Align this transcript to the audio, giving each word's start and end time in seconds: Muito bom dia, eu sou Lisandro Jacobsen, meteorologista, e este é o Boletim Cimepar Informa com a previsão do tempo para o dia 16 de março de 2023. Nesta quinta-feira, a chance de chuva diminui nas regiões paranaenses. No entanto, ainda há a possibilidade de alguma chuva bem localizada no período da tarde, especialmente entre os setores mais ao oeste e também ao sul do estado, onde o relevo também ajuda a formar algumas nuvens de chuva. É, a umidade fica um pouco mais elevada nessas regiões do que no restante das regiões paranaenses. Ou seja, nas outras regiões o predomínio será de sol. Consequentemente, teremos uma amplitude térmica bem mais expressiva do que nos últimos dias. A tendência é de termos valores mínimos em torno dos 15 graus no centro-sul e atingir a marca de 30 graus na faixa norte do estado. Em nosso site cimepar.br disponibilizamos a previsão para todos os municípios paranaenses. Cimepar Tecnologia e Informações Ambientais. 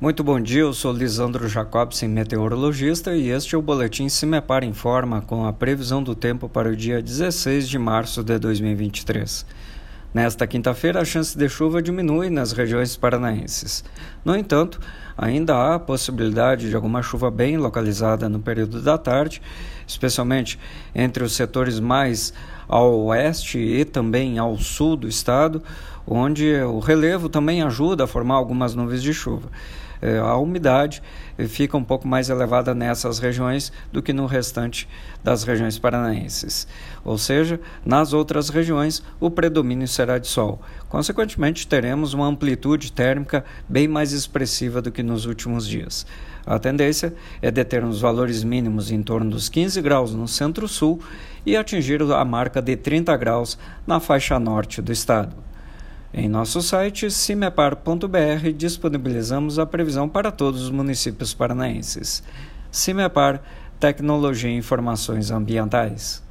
Muito 0.00 0.24
bom 0.24 0.40
dia, 0.40 0.62
eu 0.62 0.72
sou 0.72 0.94
Lisandro 0.94 1.46
Jacobsen, 1.46 2.08
meteorologista, 2.08 3.14
e 3.14 3.28
este 3.28 3.54
é 3.54 3.58
o 3.58 3.60
Boletim 3.60 4.08
Cimepar 4.08 4.64
Informa 4.64 5.20
com 5.20 5.44
a 5.44 5.52
previsão 5.52 6.02
do 6.02 6.14
tempo 6.14 6.48
para 6.48 6.70
o 6.70 6.74
dia 6.74 7.02
16 7.02 7.68
de 7.68 7.78
março 7.78 8.24
de 8.24 8.38
2023. 8.38 9.44
Nesta 10.14 10.46
quinta-feira, 10.46 11.02
a 11.02 11.04
chance 11.04 11.36
de 11.36 11.46
chuva 11.50 11.82
diminui 11.82 12.30
nas 12.30 12.52
regiões 12.52 12.96
paranaenses. 12.96 13.84
No 14.24 14.34
entanto, 14.34 14.80
ainda 15.18 15.54
há 15.54 15.74
a 15.74 15.78
possibilidade 15.78 16.70
de 16.70 16.74
alguma 16.74 17.02
chuva 17.02 17.30
bem 17.30 17.58
localizada 17.58 18.26
no 18.26 18.40
período 18.40 18.80
da 18.80 18.96
tarde, 18.96 19.42
especialmente 19.86 20.58
entre 20.94 21.22
os 21.22 21.34
setores 21.34 21.78
mais 21.78 22.32
ao 22.66 23.00
oeste 23.04 23.58
e 23.58 23.84
também 23.84 24.38
ao 24.38 24.56
sul 24.56 24.96
do 24.96 25.06
estado, 25.06 25.62
onde 26.06 26.54
o 26.62 26.78
relevo 26.78 27.28
também 27.28 27.62
ajuda 27.62 28.04
a 28.04 28.06
formar 28.06 28.36
algumas 28.36 28.74
nuvens 28.74 29.02
de 29.02 29.12
chuva. 29.12 29.50
É, 30.02 30.18
a 30.18 30.36
umidade 30.36 31.02
fica 31.48 31.76
um 31.76 31.84
pouco 31.84 32.08
mais 32.08 32.30
elevada 32.30 32.74
nessas 32.74 33.18
regiões 33.18 33.72
do 33.92 34.02
que 34.02 34.12
no 34.12 34.26
restante 34.26 34.88
das 35.22 35.42
regiões 35.44 35.78
paranaenses. 35.78 36.66
Ou 37.04 37.18
seja, 37.18 37.60
nas 37.84 38.12
outras 38.12 38.48
regiões 38.48 39.02
o 39.18 39.30
predomínio 39.30 39.86
será 39.86 40.18
de 40.18 40.26
sol. 40.26 40.60
Consequentemente, 40.88 41.66
teremos 41.66 42.14
uma 42.14 42.26
amplitude 42.26 42.92
térmica 42.92 43.44
bem 43.68 43.86
mais 43.86 44.12
expressiva 44.12 44.80
do 44.80 44.90
que 44.90 45.02
nos 45.02 45.26
últimos 45.26 45.66
dias. 45.66 46.06
A 46.46 46.58
tendência 46.58 47.14
é 47.42 47.50
de 47.50 47.64
termos 47.64 48.00
valores 48.00 48.42
mínimos 48.42 48.90
em 48.90 49.02
torno 49.02 49.30
dos 49.30 49.48
15 49.48 49.80
graus 49.82 50.14
no 50.14 50.26
centro-sul 50.26 51.00
e 51.44 51.56
atingir 51.56 52.02
a 52.02 52.24
marca 52.24 52.62
de 52.62 52.76
30 52.76 53.16
graus 53.16 53.58
na 53.86 54.00
faixa 54.00 54.38
norte 54.38 54.80
do 54.80 54.90
estado. 54.90 55.49
Em 56.12 56.28
nosso 56.28 56.60
site 56.60 57.08
cimepar.br 57.08 58.52
disponibilizamos 58.56 59.60
a 59.60 59.66
previsão 59.66 60.08
para 60.08 60.32
todos 60.32 60.62
os 60.62 60.70
municípios 60.70 61.32
paranaenses. 61.32 62.22
Cimepar 62.70 63.40
Tecnologia 63.78 64.50
e 64.50 64.56
Informações 64.56 65.30
Ambientais. 65.30 66.22